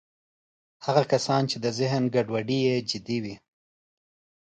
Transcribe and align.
هغه 0.85 1.03
کسان 1.11 1.41
چې 1.51 1.57
د 1.63 1.65
ذهن 1.79 2.03
ګډوډۍ 2.15 2.59
یې 2.67 2.75
جدي 2.89 3.17
وي 3.23 3.35